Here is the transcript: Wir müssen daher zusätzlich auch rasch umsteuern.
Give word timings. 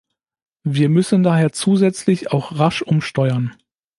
Wir 0.63 0.89
müssen 0.89 1.21
daher 1.21 1.51
zusätzlich 1.51 2.31
auch 2.31 2.57
rasch 2.57 2.81
umsteuern. 2.81 3.55